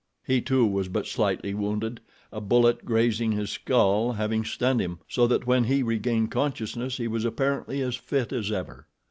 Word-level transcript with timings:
He 0.25 0.41
too 0.41 0.65
was 0.65 0.87
but 0.87 1.05
slightly 1.05 1.53
wounded, 1.53 2.01
a 2.33 2.41
bullet, 2.41 2.85
grazing 2.85 3.33
his 3.33 3.51
skull, 3.51 4.13
having 4.13 4.43
stunned 4.43 4.81
him, 4.81 4.97
so 5.07 5.27
that 5.27 5.45
when 5.45 5.65
he 5.65 5.83
regained 5.83 6.31
consciousness 6.31 6.97
he 6.97 7.07
was 7.07 7.23
apparently 7.23 7.81
as 7.83 7.97
fit 7.97 8.33
as 8.33 8.51
ever. 8.51 8.87